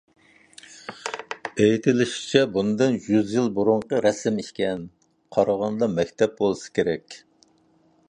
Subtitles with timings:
[1.65, 4.85] ئېيتىلىشىچە، بۇندىن يۈز يىل بۇرۇنقى رەسىم ئىكەن.
[5.39, 7.25] قارىغاندا مەكتەپ بولسا كېرەك.